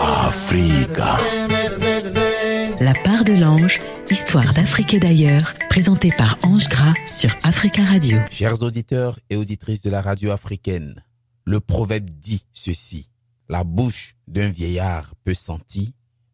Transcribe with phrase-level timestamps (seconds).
[0.00, 1.18] Africa.
[2.80, 3.78] La part de l'ange,
[4.10, 8.16] histoire d'Afrique et d'ailleurs, présentée par Ange Gras sur Africa Radio.
[8.30, 11.04] Chers auditeurs et auditrices de la radio africaine,
[11.44, 13.10] le proverbe dit ceci.
[13.50, 15.88] La bouche d'un vieillard peut sentir,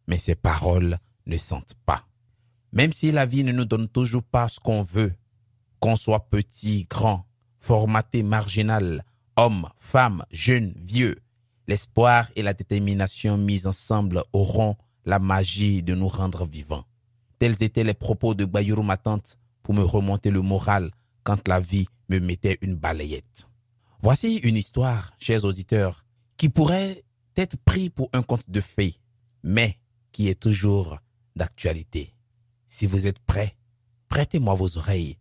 [0.07, 2.05] mais ses paroles ne sentent pas.
[2.71, 5.11] Même si la vie ne nous donne toujours pas ce qu'on veut,
[5.81, 7.25] qu'on soit petit, grand,
[7.59, 9.03] formaté, marginal,
[9.37, 11.15] homme, femme, jeune, vieux,
[11.67, 16.85] l'espoir et la détermination mis ensemble auront la magie de nous rendre vivants.
[17.39, 20.91] Tels étaient les propos de Bayuru ma tante pour me remonter le moral
[21.23, 23.47] quand la vie me mettait une balayette.
[24.01, 26.05] Voici une histoire, chers auditeurs,
[26.37, 27.03] qui pourrait
[27.37, 28.95] être pris pour un conte de fées,
[29.43, 29.77] mais
[30.11, 30.99] qui est toujours
[31.35, 32.13] d'actualité.
[32.67, 33.55] Si vous êtes prêts,
[34.09, 35.17] prêtez-moi vos oreilles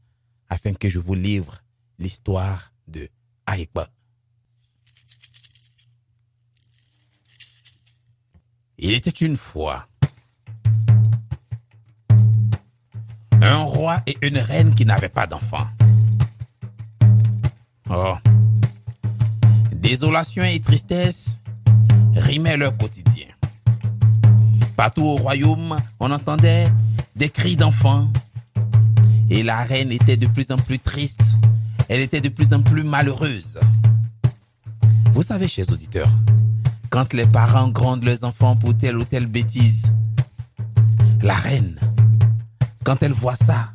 [0.49, 1.63] afin que je vous livre
[1.99, 3.09] l'histoire de
[3.47, 3.89] Aïkba.
[8.83, 9.87] Il était une fois
[13.43, 15.67] un roi et une reine qui n'avaient pas d'enfants.
[17.91, 18.15] Oh.
[19.73, 21.41] Désolation et tristesse
[22.15, 23.27] rimaient leur quotidien.
[24.77, 26.69] Partout au royaume, on entendait
[27.17, 28.11] des cris d'enfants.
[29.29, 31.37] Et la reine était de plus en plus triste.
[31.89, 33.59] Elle était de plus en plus malheureuse.
[35.13, 36.11] Vous savez, chers auditeurs,
[36.91, 39.93] quand les parents grondent leurs enfants pour telle ou telle bêtise,
[41.23, 41.79] la reine,
[42.85, 43.73] quand elle voit ça,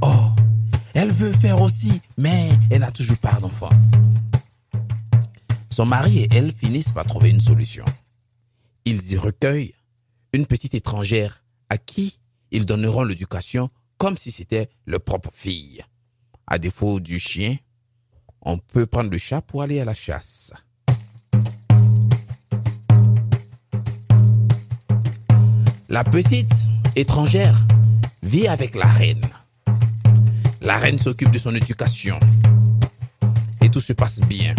[0.00, 0.28] oh,
[0.94, 3.70] elle veut faire aussi, mais elle n'a toujours pas d'enfant.
[5.70, 7.84] Son mari et elle finissent par trouver une solution.
[8.84, 9.74] Ils y recueillent
[10.32, 12.18] une petite étrangère à qui
[12.52, 15.82] ils donneront l'éducation comme si c'était leur propre fille.
[16.46, 17.56] À défaut du chien,
[18.42, 20.52] on peut prendre le chat pour aller à la chasse.
[25.92, 27.66] La petite étrangère
[28.22, 29.20] vit avec la reine.
[30.62, 32.18] La reine s'occupe de son éducation.
[33.60, 34.54] Et tout se passe bien.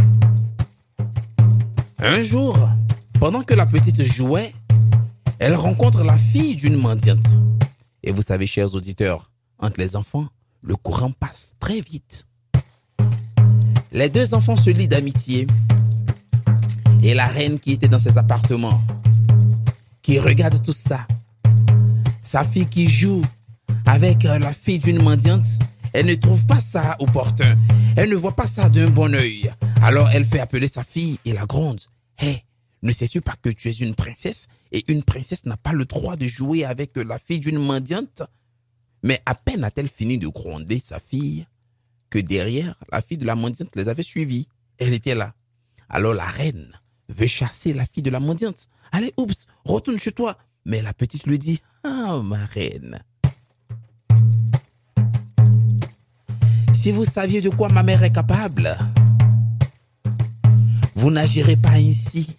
[1.98, 2.56] Un jour,
[3.20, 4.54] pendant que la petite jouait,
[5.40, 7.26] elle rencontre la fille d'une mendiante.
[8.04, 10.28] Et vous savez, chers auditeurs, entre les enfants,
[10.62, 12.28] le courant passe très vite.
[13.92, 15.48] Les deux enfants se lient d'amitié.
[17.02, 18.84] Et la reine qui était dans ses appartements,
[20.04, 21.08] qui regarde tout ça,
[22.24, 23.22] sa fille qui joue
[23.86, 25.46] avec euh, la fille d'une mendiante,
[25.92, 27.58] elle ne trouve pas ça opportun.
[27.96, 29.52] Elle ne voit pas ça d'un bon œil.
[29.82, 31.82] Alors elle fait appeler sa fille et la gronde.
[32.20, 32.44] Hé,
[32.82, 34.48] ne sais-tu pas que tu es une princesse?
[34.72, 38.24] Et une princesse n'a pas le droit de jouer avec la fille d'une mendiante?
[39.04, 41.46] Mais à peine a-t-elle fini de gronder sa fille
[42.10, 44.48] que derrière, la fille de la mendiante les avait suivis.
[44.78, 45.34] Elle était là.
[45.90, 46.72] Alors la reine
[47.10, 48.70] veut chasser la fille de la mendiante.
[48.92, 50.38] Allez, oups, retourne chez toi.
[50.66, 53.04] Mais la petite lui dit, ah, ma reine.
[56.74, 58.78] Si vous saviez de quoi ma mère est capable,
[60.96, 62.38] vous n'agirez pas ainsi.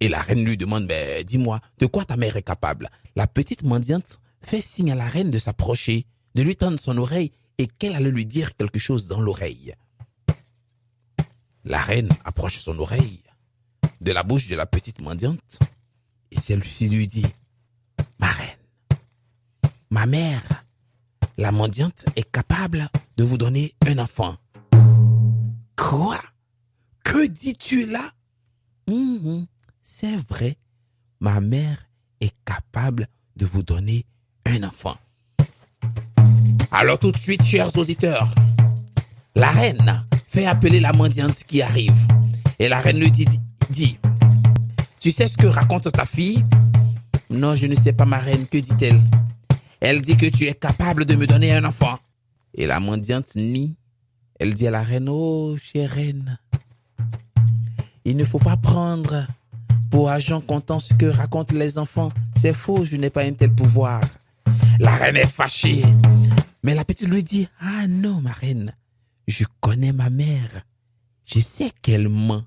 [0.00, 2.90] Et la reine lui demande, ben, dis-moi, de quoi ta mère est capable?
[3.16, 7.32] La petite mendiante fait signe à la reine de s'approcher, de lui tendre son oreille
[7.58, 9.74] et qu'elle allait lui dire quelque chose dans l'oreille.
[11.64, 13.22] La reine approche son oreille
[14.00, 15.58] de la bouche de la petite mendiante
[16.36, 17.24] et celle-ci lui dit,
[18.18, 18.98] ma reine,
[19.90, 20.42] ma mère,
[21.38, 24.36] la mendiante, est capable de vous donner un enfant.
[25.76, 26.20] Quoi?
[27.04, 28.10] Que dis-tu là?
[28.88, 29.46] Mhm,
[29.82, 30.56] C'est vrai,
[31.20, 31.88] ma mère
[32.20, 34.04] est capable de vous donner
[34.44, 34.96] un enfant.
[36.70, 38.34] Alors tout de suite, chers auditeurs,
[39.34, 41.96] la reine fait appeler la mendiante qui arrive.
[42.58, 43.26] Et la reine lui dit,
[43.70, 43.98] dit,
[45.06, 46.44] tu sais ce que raconte ta fille?
[47.30, 49.00] Non, je ne sais pas, ma reine, que dit-elle?
[49.78, 51.96] Elle dit que tu es capable de me donner un enfant.
[52.54, 53.76] Et la mendiante nie.
[54.40, 56.38] Elle dit à la reine, oh, chère reine,
[58.04, 59.28] il ne faut pas prendre
[59.92, 62.10] pour agent comptant ce que racontent les enfants.
[62.34, 64.00] C'est faux, je n'ai pas un tel pouvoir.
[64.80, 65.84] La reine est fâchée.
[66.64, 68.74] Mais la petite lui dit, ah non, ma reine,
[69.28, 70.62] je connais ma mère.
[71.24, 72.42] Je sais qu'elle ment.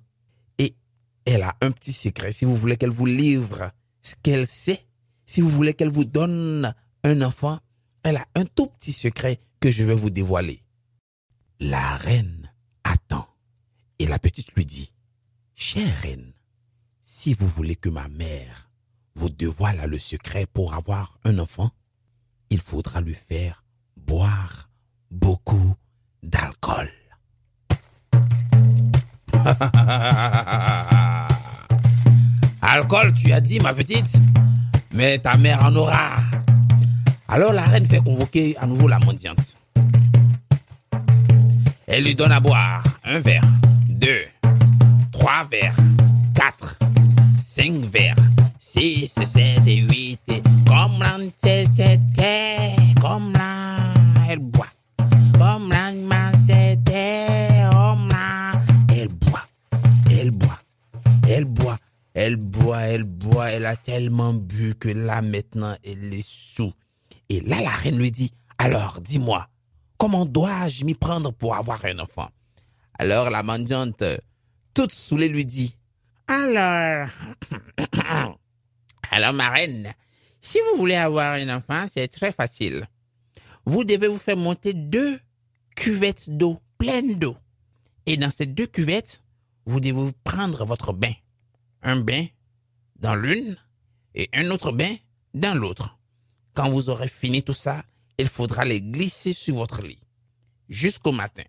[1.31, 2.31] Elle a un petit secret.
[2.31, 3.71] Si vous voulez qu'elle vous livre
[4.01, 4.87] ce qu'elle sait,
[5.27, 6.73] si vous voulez qu'elle vous donne
[7.03, 7.59] un enfant,
[8.01, 10.63] elle a un tout petit secret que je vais vous dévoiler.
[11.59, 12.51] La reine
[12.83, 13.27] attend.
[13.99, 14.91] Et la petite lui dit,
[15.53, 16.33] chère reine,
[17.03, 18.71] si vous voulez que ma mère
[19.13, 21.69] vous dévoile le secret pour avoir un enfant,
[22.49, 23.63] il faudra lui faire
[23.97, 24.71] boire
[25.11, 25.75] beaucoup
[26.23, 26.89] d'alcool.
[32.71, 34.19] Alcool, tu as dit, ma petite
[34.93, 36.17] Mais ta mère en aura.
[37.27, 39.57] Alors la reine fait convoquer à nouveau la mendiante.
[41.87, 43.41] Elle lui donne à boire un verre,
[43.87, 44.21] deux,
[45.11, 45.75] trois verres,
[46.35, 46.77] quatre,
[47.43, 48.13] cinq verres,
[48.59, 50.21] six, sept et huit.
[50.67, 53.58] Comme là, c'était, comme là,
[63.69, 66.73] a tellement bu que là, maintenant, elle est sous.
[67.29, 69.47] Et là, la reine lui dit, alors, dis-moi,
[69.97, 72.27] comment dois-je m'y prendre pour avoir un enfant?
[72.97, 74.03] Alors, la mendiante,
[74.73, 75.75] toute saoulée, lui dit,
[76.27, 77.09] alors,
[79.11, 79.93] alors, ma reine,
[80.41, 82.87] si vous voulez avoir un enfant, c'est très facile.
[83.65, 85.19] Vous devez vous faire monter deux
[85.75, 87.37] cuvettes d'eau, pleines d'eau.
[88.07, 89.21] Et dans ces deux cuvettes,
[89.65, 91.13] vous devez prendre votre bain.
[91.83, 92.25] Un bain
[92.99, 93.57] dans l'une
[94.15, 94.95] et un autre bain
[95.33, 95.97] dans l'autre.
[96.53, 97.83] Quand vous aurez fini tout ça,
[98.17, 99.99] il faudra les glisser sur votre lit
[100.67, 101.43] jusqu'au matin.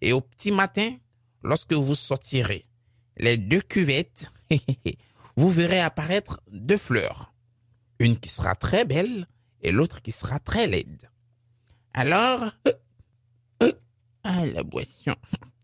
[0.00, 0.96] Et au petit matin,
[1.42, 2.66] lorsque vous sortirez
[3.16, 4.32] les deux cuvettes,
[5.36, 7.34] vous verrez apparaître deux fleurs.
[7.98, 9.26] Une qui sera très belle
[9.60, 11.10] et l'autre qui sera très laide.
[11.92, 12.44] Alors,
[14.22, 15.14] ah, la boisson.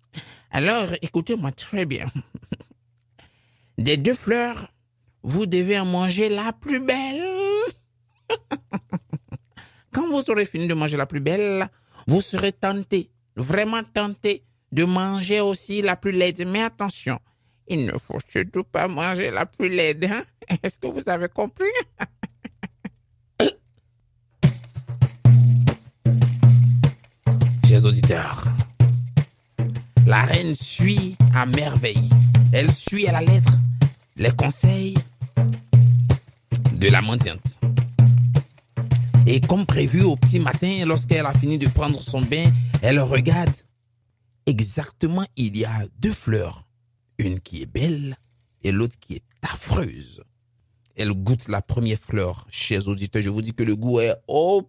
[0.50, 2.06] Alors, écoutez-moi très bien.
[3.78, 4.68] Des deux fleurs,
[5.24, 7.26] vous devez en manger la plus belle.
[9.92, 11.66] Quand vous aurez fini de manger la plus belle,
[12.06, 16.46] vous serez tenté, vraiment tenté, de manger aussi la plus laide.
[16.46, 17.18] Mais attention,
[17.66, 20.04] il ne faut surtout pas manger la plus laide.
[20.04, 20.22] Hein?
[20.62, 21.64] Est-ce que vous avez compris?
[27.66, 28.44] Chers auditeurs,
[30.06, 32.10] la reine suit à merveille.
[32.52, 33.54] Elle suit à la lettre
[34.16, 34.94] les conseils
[36.84, 37.58] de la mendiante.
[39.26, 42.52] Et comme prévu au petit matin, lorsqu'elle a fini de prendre son bain,
[42.82, 43.54] elle regarde.
[44.44, 46.66] Exactement, il y a deux fleurs.
[47.16, 48.18] Une qui est belle
[48.62, 50.22] et l'autre qui est affreuse.
[50.94, 52.46] Elle goûte la première fleur.
[52.50, 54.14] Chers auditeurs, je vous dis que le goût est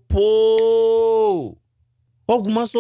[0.08, 1.58] pot.
[2.30, 2.72] Augmente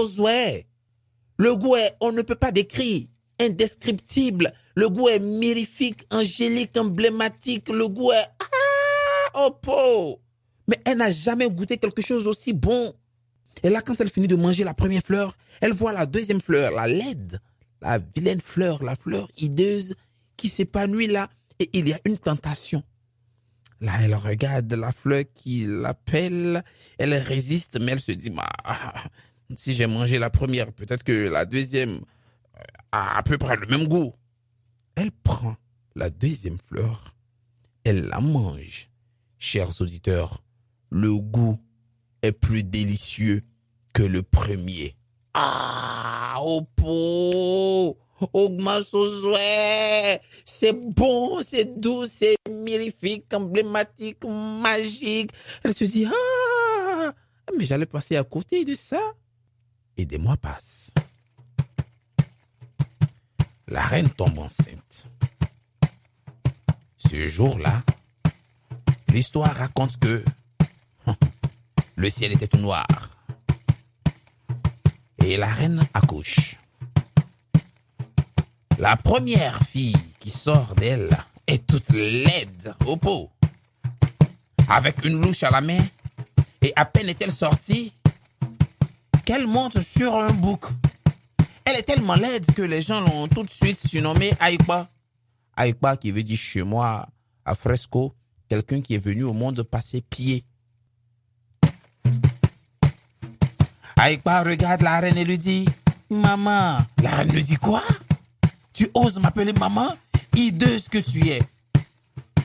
[1.37, 3.05] Le goût est, on ne peut pas décrire,
[3.41, 4.53] indescriptible.
[4.75, 7.67] Le goût est mirifique, angélique, emblématique.
[7.67, 8.29] Le goût est,
[9.35, 10.21] ah, au pot
[10.67, 12.93] mais elle n'a jamais goûté quelque chose aussi bon.
[13.63, 16.71] Et là, quand elle finit de manger la première fleur, elle voit la deuxième fleur,
[16.71, 17.39] la laide,
[17.81, 19.95] la vilaine fleur, la fleur hideuse
[20.37, 21.29] qui s'épanouit là,
[21.59, 22.83] et il y a une tentation.
[23.81, 26.63] Là, elle regarde la fleur qui l'appelle,
[26.97, 28.49] elle résiste, mais elle se dit, bah,
[29.55, 31.99] si j'ai mangé la première, peut-être que la deuxième
[32.91, 34.13] a à peu près le même goût.
[34.95, 35.55] Elle prend
[35.95, 37.15] la deuxième fleur,
[37.83, 38.89] elle la mange.
[39.37, 40.43] Chers auditeurs,
[40.89, 41.59] le goût
[42.21, 43.43] est plus délicieux
[43.93, 44.95] que le premier.
[45.33, 47.97] Ah, au pot,
[50.45, 55.31] c'est bon, c'est doux, c'est mirifique, emblématique, magique.
[55.63, 57.13] Elle se dit, ah,
[57.57, 59.01] mais j'allais passer à côté de ça.
[59.97, 60.91] Et des mois passent.
[63.67, 65.07] La reine tombe enceinte.
[66.97, 67.83] Ce jour-là,
[69.15, 70.25] l'histoire raconte que
[71.95, 72.85] le ciel était tout noir.
[75.23, 76.57] Et la reine accouche.
[78.77, 81.09] La première fille qui sort d'elle
[81.47, 83.31] est toute laide au pot,
[84.67, 85.79] avec une louche à la main,
[86.61, 87.93] et à peine est-elle sortie
[89.23, 90.65] qu'elle monte sur un bouc.
[91.63, 94.89] Elle est tellement laide que les gens l'ont tout de suite surnommée Aïkba.
[95.55, 97.07] Aïkba qui veut dire chez moi,
[97.45, 98.13] à fresco,
[98.49, 100.43] quelqu'un qui est venu au monde passer pied.
[103.97, 105.65] Aïkba regarde la reine et lui dit
[106.09, 106.77] Maman.
[107.01, 107.81] La reine lui dit Quoi?
[108.73, 109.95] Tu oses m'appeler maman?
[110.35, 111.41] Hideuse que tu es.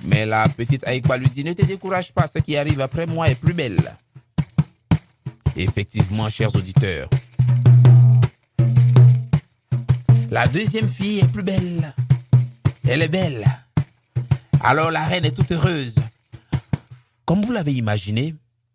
[0.04, 3.28] Mais la petite Aïkba lui dit Ne te décourage pas, ce qui arrive après moi
[3.28, 3.96] est plus belle.
[5.56, 7.10] Effectivement, chers auditeurs,
[10.30, 11.92] la deuxième fille est plus belle.
[12.88, 13.44] Elle est belle.
[14.62, 15.96] Alors la reine est toute heureuse.
[17.24, 18.34] Comme vous l'avez imaginé,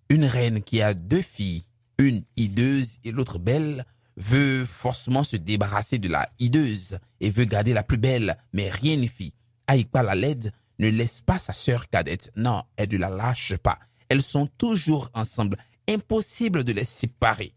[0.10, 1.66] une reine qui a deux filles
[1.98, 3.86] une hideuse et l'autre belle,
[4.18, 8.96] veut forcément se débarrasser de la hideuse et veut garder la plus belle, mais rien
[8.96, 9.34] n'y fit.
[9.68, 12.32] Aïkba la laide ne laisse pas sa sœur cadette.
[12.36, 13.80] Non, elle ne la lâche pas.
[14.10, 15.58] Elles sont toujours ensemble.
[15.90, 17.54] Impossible de les séparer.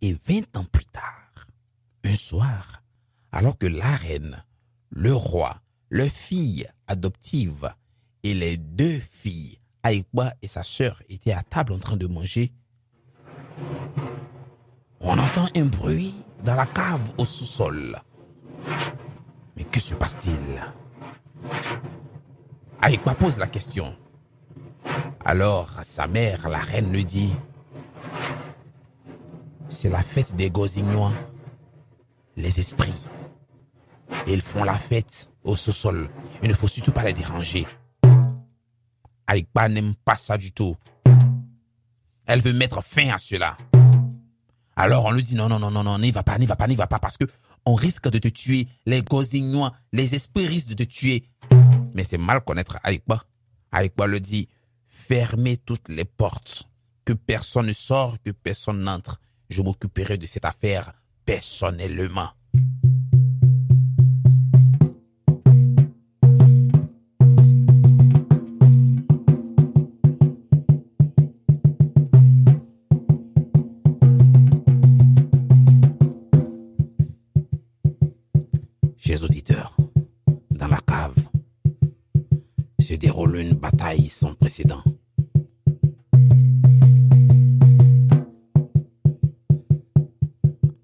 [0.00, 1.46] Et vingt ans plus tard,
[2.04, 2.82] un soir,
[3.32, 4.44] Alors que la reine,
[4.90, 7.72] le roi, leur fille adoptive
[8.22, 12.52] et les deux filles, Aïkba et sa sœur, étaient à table en train de manger,
[15.00, 16.14] on entend un bruit
[16.44, 18.00] dans la cave au sous-sol.
[19.56, 20.62] Mais que se passe-t-il?
[22.80, 23.96] Aïkba pose la question.
[25.24, 27.32] Alors sa mère, la reine, lui dit
[29.68, 31.12] C'est la fête des Gozignois,
[32.36, 32.94] les esprits.
[34.26, 36.10] Ils font la fête au sous-sol.
[36.42, 37.66] Il ne faut surtout pas les déranger.
[39.26, 40.76] Aïkba n'aime pas ça du tout.
[42.26, 43.56] Elle veut mettre fin à cela.
[44.76, 46.66] Alors on lui dit non, non, non, non, non, n'y va pas, n'y va pas,
[46.66, 47.24] n'y va pas, parce que
[47.64, 48.68] on risque de te tuer.
[48.86, 51.24] Les Gozignois, les esprits risquent de te tuer.
[51.94, 53.22] Mais c'est mal connaître Aïkba.
[53.72, 54.48] Aïkba le dit,
[54.86, 56.68] fermez toutes les portes.
[57.04, 59.18] Que personne ne sort, que personne n'entre.
[59.48, 60.92] Je m'occuperai de cette affaire
[61.24, 62.30] personnellement.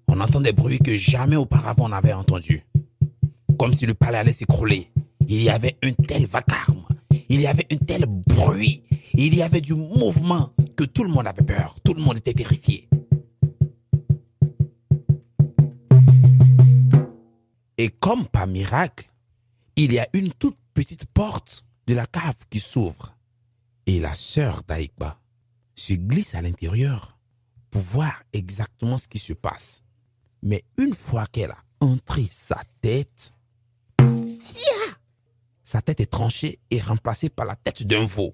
[0.07, 2.63] On entend des bruits que jamais auparavant on n'avait entendus.
[3.59, 4.91] Comme si le palais allait s'écrouler.
[5.27, 6.85] Il y avait un tel vacarme.
[7.29, 8.83] Il y avait un tel bruit.
[9.13, 11.75] Il y avait du mouvement que tout le monde avait peur.
[11.83, 12.87] Tout le monde était terrifié.
[17.77, 19.09] Et comme par miracle,
[19.75, 23.14] il y a une toute petite porte de la cave qui s'ouvre.
[23.87, 25.19] Et la sœur d'Aïkba
[25.75, 27.17] se glisse à l'intérieur
[27.69, 29.83] pour voir exactement ce qui se passe.
[30.41, 33.31] Mais une fois qu'elle a entré sa tête,
[35.63, 38.33] sa tête est tranchée et remplacée par la tête d'un veau.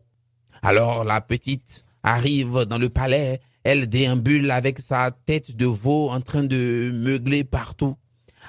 [0.62, 6.22] Alors la petite arrive dans le palais, elle déambule avec sa tête de veau en
[6.22, 7.96] train de meugler partout.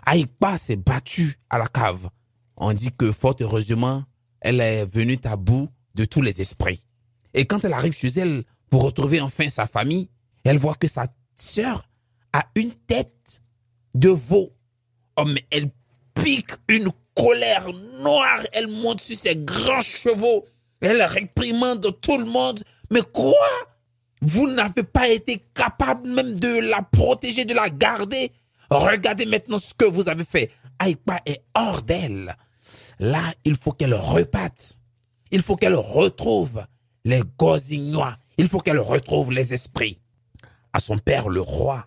[0.06, 2.08] Aïkba s'est battue à la cave.
[2.56, 4.04] On dit que fort heureusement,
[4.40, 6.84] elle est venue à bout de tous les esprits.
[7.34, 10.08] Et quand elle arrive chez elle pour retrouver enfin sa famille,
[10.44, 11.88] elle voit que sa sœur
[12.32, 13.42] a une tête
[13.94, 14.52] de veau.
[15.16, 15.70] Oh, mais elle
[16.14, 17.68] pique une colère
[18.00, 18.40] noire.
[18.52, 20.46] Elle monte sur ses grands chevaux.
[20.80, 22.62] Elle réprimande tout le monde.
[22.90, 23.34] Mais quoi?
[24.20, 28.32] Vous n'avez pas été capable même de la protéger, de la garder?
[28.70, 30.50] Regardez maintenant ce que vous avez fait.
[30.78, 32.34] Aïkba est hors d'elle.
[32.98, 34.78] Là, il faut qu'elle reparte.
[35.30, 36.64] Il faut qu'elle retrouve
[37.04, 38.16] les Gozignois.
[38.36, 39.98] Il faut qu'elle retrouve les esprits.
[40.72, 41.86] À son père, le roi,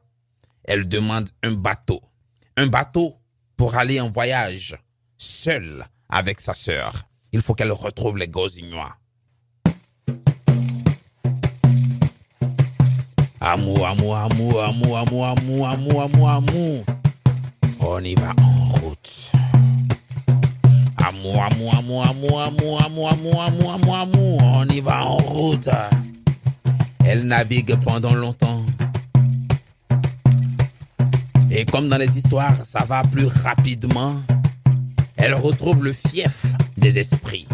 [0.64, 2.02] elle demande un bateau.
[2.58, 3.16] Un bateau
[3.58, 4.78] pour aller en voyage,
[5.18, 7.04] seule avec sa sœur.
[7.32, 8.96] Il faut qu'elle retrouve les Gozignois.
[13.42, 16.86] Amour, amour, amour, amour, amour, amour, amour, amour, amour.
[17.80, 19.25] On y va en route.
[24.42, 25.70] On y va en route.
[27.06, 28.64] Elle navigue pendant longtemps.
[31.52, 34.16] Et comme dans les histoires, ça va plus rapidement.
[35.16, 36.44] Elle retrouve le fief
[36.78, 37.48] des esprits.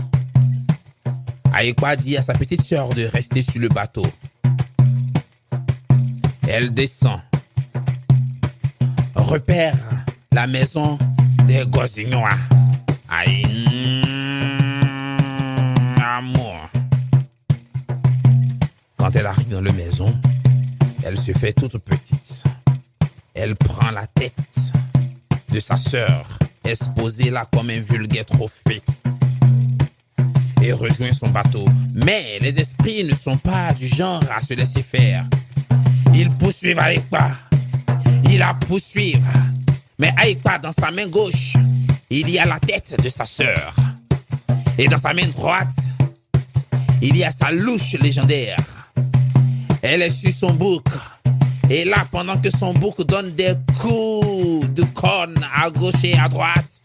[1.53, 4.05] Aïkwa dit à sa petite sœur de rester sur le bateau.
[6.47, 7.19] Elle descend.
[9.15, 9.75] Repère
[10.31, 10.97] la maison
[11.47, 11.65] des
[13.11, 13.17] Gozignois.
[13.17, 14.01] Aïe.
[16.03, 16.69] Amour.
[18.97, 20.13] Quand elle arrive dans la maison,
[21.03, 22.43] elle se fait toute petite.
[23.33, 24.33] Elle prend la tête
[25.49, 26.25] de sa sœur,
[26.63, 28.81] exposée là comme un vulgaire trophée,
[30.61, 31.65] et rejoint son bateau.
[31.93, 35.25] Mais les esprits ne sont pas du genre à se laisser faire.
[36.13, 37.31] Ils poursuivent Aïkba.
[38.25, 39.25] Ils la poursuivent.
[39.97, 41.53] Mais Aïkba, dans sa main gauche,
[42.11, 43.73] il y a la tête de sa sœur.
[44.77, 45.73] Et dans sa main droite,
[47.01, 48.57] il y a sa louche légendaire.
[49.81, 50.85] Elle est sur son bouc.
[51.69, 56.27] Et là, pendant que son bouc donne des coups de corne à gauche et à
[56.27, 56.81] droite,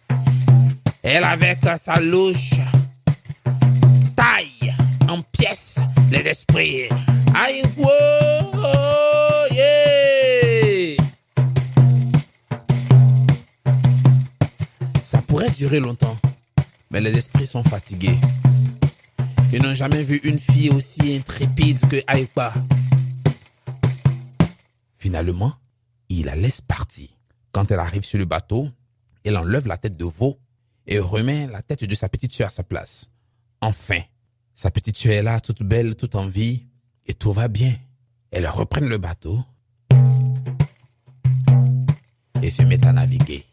[1.03, 2.51] elle, avec sa louche,
[4.15, 4.75] taille
[5.09, 5.81] en pièces
[6.13, 6.89] les esprits.
[7.35, 8.36] Aïe, wow,
[15.37, 16.17] pourrait durer longtemps,
[16.91, 18.17] mais les esprits sont fatigués.
[19.53, 22.55] Ils n'ont jamais vu une fille aussi intrépide que Aïkba.
[24.97, 25.53] Finalement,
[26.09, 27.11] il la laisse partir.
[27.53, 28.71] Quand elle arrive sur le bateau,
[29.27, 30.39] Il enlève la tête de veau
[30.87, 33.11] et remet la tête de sa petite soeur à sa place.
[33.61, 34.01] Enfin,
[34.55, 36.65] sa petite soeur est là, toute belle, toute en vie,
[37.05, 37.77] et tout va bien.
[38.31, 39.39] Elles reprennent le bateau
[42.43, 43.45] et se mettent à naviguer.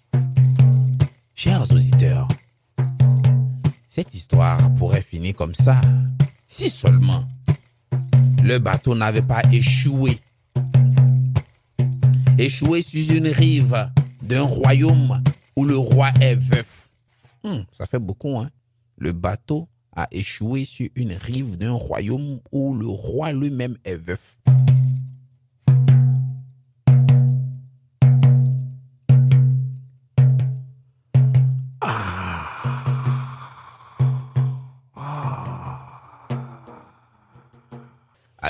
[1.44, 2.26] Chers auditeurs,
[3.90, 5.82] cette histoire pourrait finir comme ça,
[6.48, 7.28] si seulement
[8.42, 10.20] le bateau n'avait pas échoué.
[12.38, 15.22] Échoué sur une rive d'un royaume
[15.58, 16.90] où le roi est veuf.
[17.44, 18.50] Hmm, ça fait beaucoup, hein?
[18.96, 24.38] Le bateau a échoué sur une rive d'un royaume où le roi lui-même est veuf.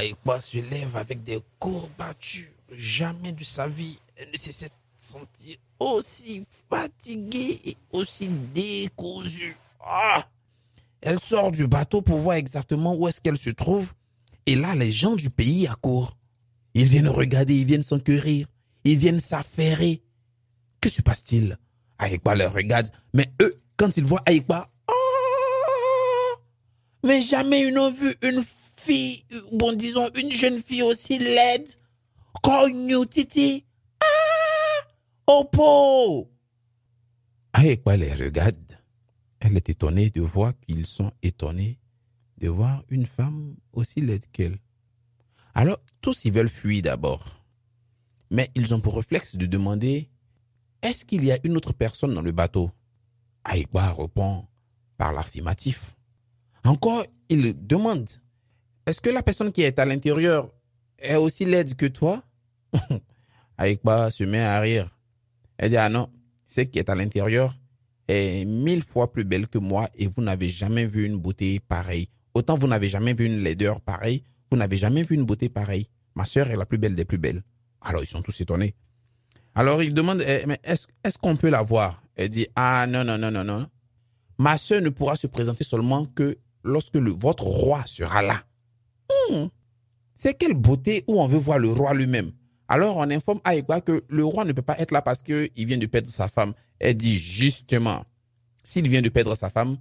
[0.03, 2.49] Aïkba se lève avec des courbatures.
[2.71, 4.67] Jamais de sa vie, elle ne s'est
[4.97, 9.55] sentie aussi fatiguée et aussi décousue.
[9.79, 10.25] Ah!
[11.01, 13.87] Elle sort du bateau pour voir exactement où est-ce qu'elle se trouve.
[14.45, 16.17] Et là, les gens du pays accourent.
[16.73, 18.47] Ils viennent regarder, ils viennent s'enquérir,
[18.83, 20.01] ils viennent s'affairer.
[20.81, 21.57] Que se passe-t-il?
[21.97, 26.35] Aïkba les regarde, mais eux, quand ils voient Aïkba, oh
[27.05, 28.43] Mais jamais ils n'ont vu une
[28.83, 31.67] fille, bon disons une jeune fille aussi laide,
[32.43, 33.65] cognou titi.
[33.99, 34.87] Ah
[35.27, 36.29] Opo
[37.53, 38.77] Aïkba les regarde.
[39.39, 41.79] Elle est étonnée de voir qu'ils sont étonnés
[42.39, 44.57] de voir une femme aussi laide qu'elle.
[45.53, 47.45] Alors, tous ils veulent fuir d'abord.
[48.31, 50.09] Mais ils ont pour réflexe de demander
[50.81, 52.71] Est-ce qu'il y a une autre personne dans le bateau?
[53.45, 54.45] Aïkba répond
[54.97, 55.95] par l'affirmatif.
[56.65, 58.09] Encore, il demande
[58.85, 60.51] Est-ce que la personne qui est à l'intérieur
[60.99, 62.23] est aussi laide que toi?
[63.57, 64.97] Aïkba se met à rire.
[65.57, 66.09] Elle dit Ah non,
[66.45, 67.55] celle qui est à l'intérieur
[68.07, 72.09] est mille fois plus belle que moi et vous n'avez jamais vu une beauté pareille.
[72.33, 75.87] Autant vous n'avez jamais vu une laideur pareille, vous n'avez jamais vu une beauté pareille.
[76.15, 77.43] Ma sœur est la plus belle des plus belles.
[77.81, 78.75] Alors ils sont tous étonnés.
[79.55, 82.03] Alors ils demandent, eh, mais est-ce est qu'on peut la voir?
[82.15, 83.67] Elle dit, ah non, non, non, non, non.
[84.37, 88.43] Ma sœur ne pourra se présenter seulement que lorsque votre roi sera là.
[90.15, 92.31] C'est quelle beauté où on veut voir le roi lui-même.
[92.67, 95.77] Alors on informe Aïkba que le roi ne peut pas être là parce qu'il vient
[95.77, 96.53] de perdre sa femme.
[96.79, 98.05] Elle dit justement,
[98.63, 99.77] s'il vient de perdre sa femme,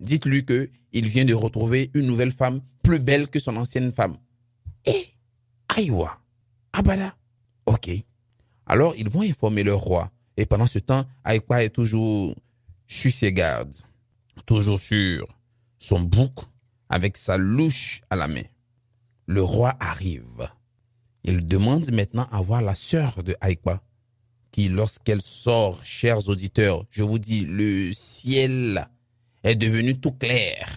[0.00, 4.16] dites-lui que il vient de retrouver une nouvelle femme plus belle que son ancienne femme.
[4.84, 5.06] Et
[5.76, 6.18] Aïwa,
[6.72, 7.16] Abada.
[7.66, 7.90] Ok.
[8.66, 10.10] Alors ils vont informer le roi.
[10.36, 12.34] Et pendant ce temps, Aïkba est toujours
[12.86, 13.74] sur ses gardes,
[14.46, 15.26] toujours sur
[15.78, 16.32] son bouc,
[16.88, 18.42] avec sa louche à la main.
[19.26, 20.48] Le roi arrive.
[21.22, 23.82] Il demande maintenant à voir la sœur de Aïkba,
[24.52, 28.86] qui lorsqu'elle sort, chers auditeurs, je vous dis, le ciel
[29.42, 30.68] est devenu tout clair.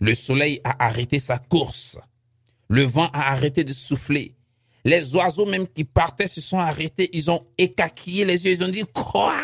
[0.00, 1.98] Le soleil a arrêté sa course.
[2.68, 4.34] Le vent a arrêté de souffler.
[4.84, 7.10] Les oiseaux même qui partaient se sont arrêtés.
[7.12, 8.52] Ils ont écaquillé les yeux.
[8.52, 9.34] Ils ont dit, quoi?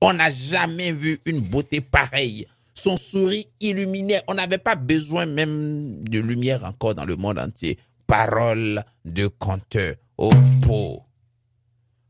[0.00, 2.46] On n'a jamais vu une beauté pareille.
[2.74, 4.22] Son sourire illuminait.
[4.28, 7.78] On n'avait pas besoin même de lumière encore dans le monde entier.
[8.06, 9.94] Parole de conteur.
[10.18, 10.30] Oh,
[10.62, 11.02] pot.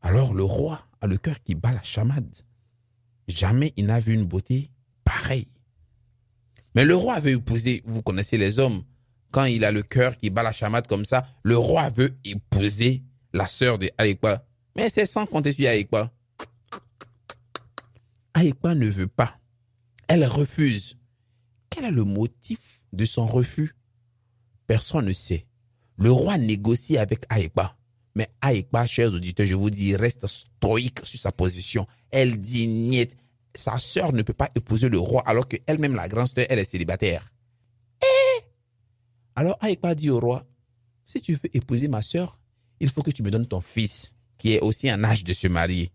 [0.02, 2.34] Alors le roi a le cœur qui bat la chamade.
[3.28, 4.70] Jamais il n'a vu une beauté
[5.04, 5.48] pareille.
[6.74, 8.82] Mais le roi veut épouser, vous connaissez les hommes,
[9.30, 13.02] quand il a le cœur qui bat la chamade comme ça, le roi veut épouser
[13.32, 14.44] la sœur de Aïkba.
[14.76, 16.12] Mais c'est sans compter sur Aïkba.
[18.34, 19.38] Aïkba ne veut pas.
[20.14, 20.98] Elle refuse.
[21.70, 23.74] Quel est le motif de son refus?
[24.66, 25.46] Personne ne sait.
[25.96, 27.78] Le roi négocie avec Aïkba.
[28.14, 31.86] Mais Aïkba, chers auditeurs, je vous dis, reste stoïque sur sa position.
[32.10, 33.08] Elle dit.
[33.54, 36.66] Sa sœur ne peut pas épouser le roi alors qu'elle-même, la grande sœur, elle est
[36.66, 37.32] célibataire.
[38.02, 38.42] Eh?
[39.34, 40.46] Alors Aïkba dit au roi,
[41.06, 42.38] si tu veux épouser ma sœur,
[42.80, 45.48] il faut que tu me donnes ton fils, qui est aussi en âge de se
[45.48, 45.90] marier.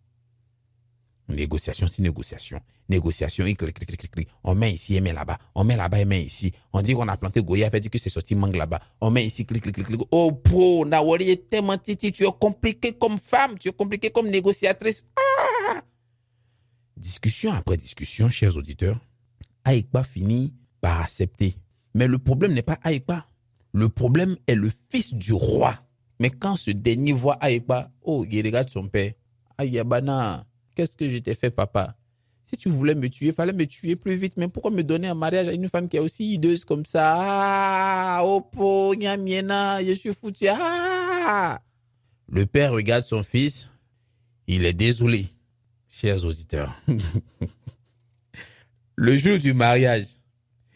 [1.30, 2.62] Négociation, c'est négociation.
[2.88, 3.44] Négociation,
[4.44, 5.38] on met ici, on met là-bas.
[5.56, 6.54] On met là-bas, on met ici.
[6.72, 8.80] On dit qu'on a planté Goya, fait dire que c'est sorti mangue là-bas.
[9.02, 10.02] On met ici, clic, clic, clic, clic.
[10.12, 12.14] Oh, pro, Nawari est tellement titi.
[12.14, 13.58] Tu es compliqué comme femme.
[13.60, 15.04] Tu es compliqué comme négociatrice.
[15.18, 15.82] Ah!
[16.96, 18.98] Discussion après discussion, chers auditeurs.
[19.66, 21.56] Aïkba finit par accepter.
[21.94, 23.28] Mais le problème n'est pas Aïkba.
[23.74, 25.78] Le problème est le fils du roi.
[26.22, 29.12] Mais quand ce dernier voit Aïkba, oh, il regarde son père.
[29.58, 30.46] Aïyabana,
[30.78, 31.96] qu'est-ce que je t'ai fait, papa?
[32.46, 34.34] Si tu voulais me tuer, fallait me tuer plus vite.
[34.38, 37.16] Mais pourquoi me donner un mariage à une femme qui est aussi hideuse comme ça?
[37.18, 40.46] Ah, Opo, miena, je suis foutu.
[40.50, 41.60] Ah
[42.30, 43.70] Le père regarde son fils.
[44.46, 45.26] Il est désolé.
[45.90, 46.72] Chers auditeurs,
[48.96, 50.06] le jour du mariage,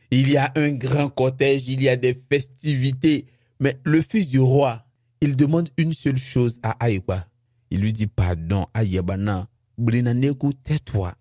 [0.09, 3.27] il y a un grand cortège, il y a des festivités,
[3.59, 4.83] mais le fils du roi,
[5.21, 7.27] il demande une seule chose à Aïba.
[7.69, 9.47] Il lui dit pardon, Aïbana,
[9.81, 11.13] Brinanego, tais-toi.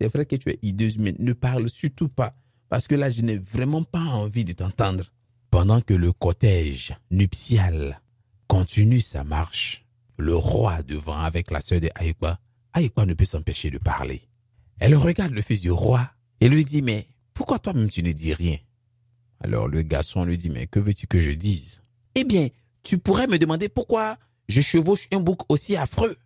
[0.00, 2.34] C'est vrai que tu es hideuse, mais ne parle surtout pas,
[2.68, 5.12] parce que là, je n'ai vraiment pas envie de t'entendre.
[5.50, 8.00] Pendant que le cortège nuptial
[8.48, 9.86] continue sa marche,
[10.18, 12.38] le roi devant avec la sœur de Aïkwa,
[12.72, 14.22] Aïkwa ne peut s'empêcher de parler.
[14.78, 18.34] Elle regarde le fils du roi et lui dit, mais pourquoi toi-même tu ne dis
[18.34, 18.56] rien?
[19.40, 21.80] Alors le garçon lui dit, mais que veux-tu que je dise?
[22.14, 22.48] Eh bien,
[22.82, 26.16] tu pourrais me demander pourquoi je chevauche un bouc aussi affreux.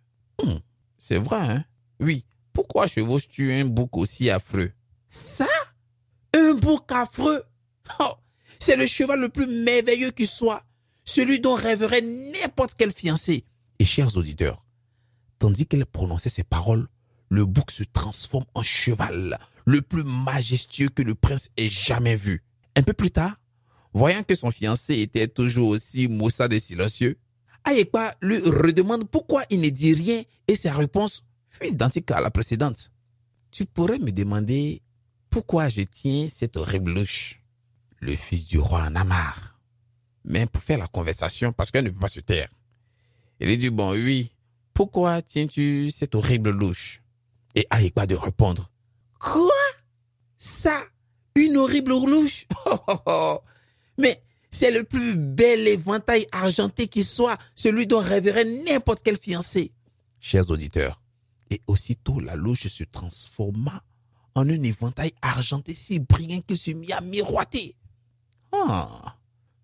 [0.41, 0.59] Hum,
[0.97, 1.65] c'est vrai, hein?
[2.01, 4.71] Oui, pourquoi chevauches-tu un bouc aussi affreux?
[5.07, 5.47] Ça?
[6.35, 7.43] Un bouc affreux?
[7.99, 8.13] Oh,
[8.59, 10.63] C'est le cheval le plus merveilleux qui soit,
[11.05, 13.45] celui dont rêverait n'importe quel fiancé.
[13.77, 14.65] Et chers auditeurs,
[15.37, 16.87] tandis qu'elle prononçait ces paroles,
[17.29, 22.43] le bouc se transforme en cheval, le plus majestueux que le prince ait jamais vu.
[22.75, 23.35] Un peu plus tard,
[23.93, 27.19] voyant que son fiancé était toujours aussi maussade et silencieux,
[27.63, 32.31] Ayekpa lui redemande pourquoi il ne dit rien et sa réponse fut identique à la
[32.31, 32.89] précédente.
[33.51, 34.81] Tu pourrais me demander
[35.29, 37.41] pourquoi je tiens cette horrible louche.
[37.99, 39.35] Le fils du roi en a.
[40.23, 42.49] Mais pour faire la conversation, parce qu'elle ne peut pas se taire,
[43.39, 44.31] il dit, bon, oui,
[44.73, 47.01] pourquoi tiens-tu cette horrible louche?
[47.55, 48.71] Et Aïkba de répondre,
[49.19, 49.51] quoi?
[50.37, 50.79] Ça?
[51.35, 52.45] Une horrible louche?
[53.97, 59.71] Mais c'est le plus bel éventail argenté qui soit, celui dont rêverait n'importe quel fiancé.
[60.19, 61.00] Chers auditeurs,
[61.51, 63.83] et aussitôt la louche se transforma
[64.33, 67.75] en un éventail argenté si brillant qu'il se mit à miroiter.
[68.53, 69.17] Ah,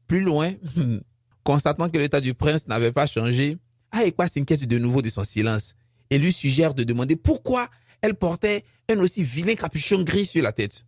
[0.05, 0.53] plus loin,
[1.43, 3.57] constatant que l'état du prince n'avait pas changé,
[3.91, 5.73] Aekwa s'inquiète de nouveau de son silence
[6.09, 7.69] et lui suggère de demander pourquoi
[8.01, 10.85] elle portait un aussi vilain capuchon gris sur la tête.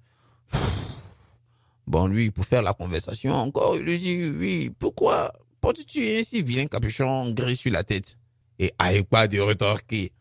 [1.87, 6.41] Bon, lui, pour faire la conversation encore, il lui dit, oui, pourquoi portes-tu un si
[6.41, 8.17] vilain capuchon gris sur la tête?
[8.59, 10.11] Et Aekwa de retorquer,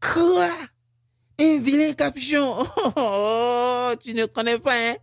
[0.00, 0.50] quoi?
[1.40, 4.96] Un vilain capuchon oh, tu ne connais pas, hein?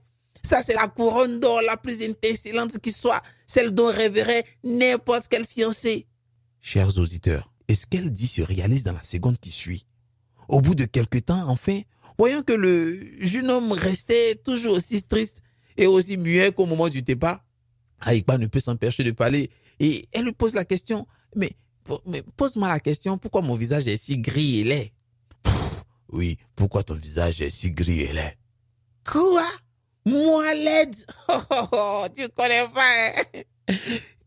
[0.43, 5.45] Ça, c'est la couronne d'or la plus excellente qui soit, celle dont rêverait n'importe quel
[5.45, 6.05] fiancé.
[6.61, 9.87] Chers auditeurs, est ce qu'elle dit se réalise dans la seconde qui suit?
[10.47, 11.81] Au bout de quelque temps, enfin,
[12.19, 15.41] voyant que le jeune homme restait toujours aussi triste
[15.77, 17.43] et aussi muet qu'au moment du départ,
[18.01, 21.55] Aïkba ne peut s'empêcher de parler et elle lui pose la question, mais,
[22.35, 24.91] pose-moi la question, pourquoi mon visage est si gris et laid?
[26.09, 28.37] Oui, pourquoi ton visage est si gris et laid?
[29.05, 29.45] Quoi?
[30.05, 30.95] Moi laide
[31.29, 33.75] oh, oh, oh, Tu connais pas hein?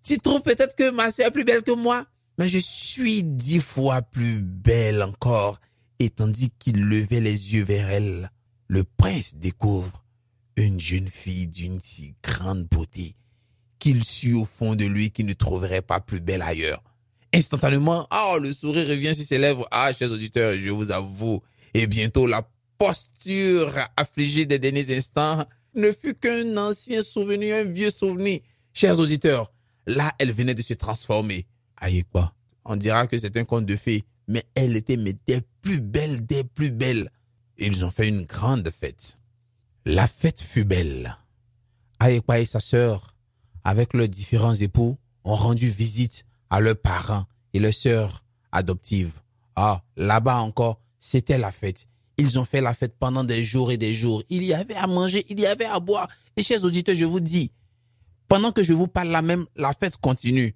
[0.03, 2.05] Tu trouves peut-être que ma sœur est plus belle que moi?
[2.39, 5.61] Mais je suis dix fois plus belle encore.
[5.99, 8.31] Et tandis qu'il levait les yeux vers elle,
[8.69, 10.05] le prince découvre
[10.57, 13.17] une jeune fille d'une si grande beauté
[13.79, 16.83] qu'il sut au fond de lui qu'il ne trouverait pas plus belle ailleurs.
[17.35, 19.67] Instantanément, oh, le sourire revient sur ses lèvres.
[19.71, 21.43] Ah, chers auditeurs, je vous avoue.
[21.75, 27.91] Et bientôt, la posture affligée des derniers instants ne fut qu'un ancien souvenir, un vieux
[27.91, 28.41] souvenir.
[28.73, 29.53] Chers auditeurs,
[29.87, 31.47] là, elle venait de se transformer.
[31.77, 32.33] Aïkba.
[32.65, 36.25] On dira que c'est un conte de fées, mais elle était mais des plus belles,
[36.25, 37.11] des plus belles.
[37.59, 39.19] Ils ont fait une grande fête.
[39.85, 41.17] La fête fut belle.
[42.01, 43.15] Aïkba et sa sœur,
[43.65, 49.13] avec leurs différents époux, ont rendu visite à leurs parents et leurs sœurs adoptives.
[49.57, 51.87] Ah, là-bas encore, c'était la fête.
[52.17, 54.23] Ils ont fait la fête pendant des jours et des jours.
[54.29, 56.09] Il y avait à manger, il y avait à boire.
[56.37, 57.53] Et chers auditeurs, je vous dis,
[58.29, 60.55] pendant que je vous parle là même, la fête continue.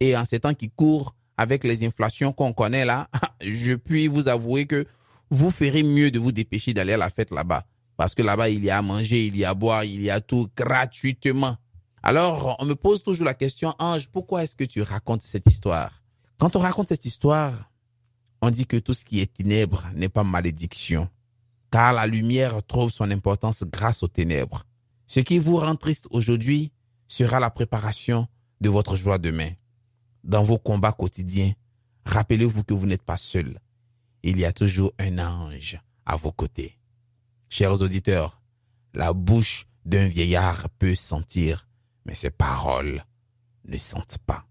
[0.00, 3.08] Et en ces temps qui courent, avec les inflations qu'on connaît là,
[3.40, 4.86] je puis vous avouer que
[5.30, 7.64] vous ferez mieux de vous dépêcher d'aller à la fête là-bas.
[7.96, 10.10] Parce que là-bas, il y a à manger, il y a à boire, il y
[10.10, 11.56] a tout gratuitement.
[12.02, 16.02] Alors, on me pose toujours la question, Ange, pourquoi est-ce que tu racontes cette histoire?
[16.38, 17.70] Quand on raconte cette histoire,
[18.40, 21.08] on dit que tout ce qui est ténèbres n'est pas malédiction.
[21.70, 24.64] Car la lumière trouve son importance grâce aux ténèbres.
[25.06, 26.72] Ce qui vous rend triste aujourd'hui
[27.06, 28.26] sera la préparation
[28.60, 29.52] de votre joie demain
[30.24, 31.52] dans vos combats quotidiens,
[32.04, 33.58] rappelez-vous que vous n'êtes pas seul.
[34.22, 36.78] Il y a toujours un ange à vos côtés.
[37.48, 38.40] Chers auditeurs,
[38.94, 41.66] la bouche d'un vieillard peut sentir,
[42.04, 43.04] mais ses paroles
[43.66, 44.44] ne sentent pas.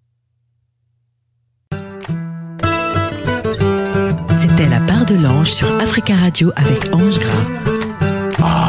[4.33, 7.47] C'était la part de l'ange sur Africa Radio avec Ange Gras.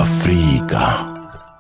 [0.01, 1.12] Africa.